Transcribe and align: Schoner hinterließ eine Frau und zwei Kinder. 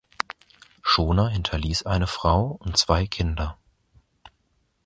Schoner 0.81 1.29
hinterließ 1.29 1.83
eine 1.83 2.07
Frau 2.07 2.55
und 2.59 2.75
zwei 2.75 3.05
Kinder. 3.05 3.59